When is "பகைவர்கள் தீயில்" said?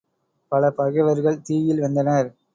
0.71-1.81